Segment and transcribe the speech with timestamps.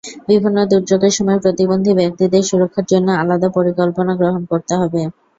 [0.27, 5.01] বিভিন্ন দুর্যোগের সময় প্রতিবন্ধী ব্যক্তিদের সুরক্ষার জন্য আলাদা পরিকল্পনা গ্রহণ করতে হবে।